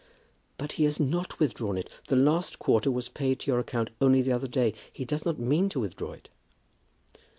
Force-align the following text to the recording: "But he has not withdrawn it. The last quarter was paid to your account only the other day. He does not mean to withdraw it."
"But 0.57 0.71
he 0.71 0.85
has 0.85 0.99
not 0.99 1.39
withdrawn 1.39 1.77
it. 1.77 1.87
The 2.07 2.15
last 2.15 2.57
quarter 2.57 2.89
was 2.89 3.07
paid 3.07 3.41
to 3.41 3.51
your 3.51 3.59
account 3.59 3.91
only 4.01 4.23
the 4.23 4.31
other 4.31 4.47
day. 4.47 4.73
He 4.91 5.05
does 5.05 5.25
not 5.27 5.37
mean 5.37 5.69
to 5.69 5.79
withdraw 5.79 6.13
it." 6.13 6.27